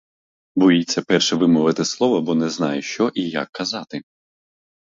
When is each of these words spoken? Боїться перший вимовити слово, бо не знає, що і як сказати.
Боїться 0.55 1.01
перший 1.01 1.39
вимовити 1.39 1.85
слово, 1.85 2.21
бо 2.21 2.35
не 2.35 2.49
знає, 2.49 2.81
що 2.81 3.11
і 3.15 3.29
як 3.29 3.49
сказати. 3.53 4.01